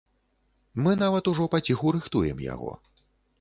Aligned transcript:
Мы 0.85 0.93
нават 1.03 1.29
ужо 1.33 1.47
паціху 1.57 1.93
рыхтуем 1.97 2.43
яго. 2.47 2.73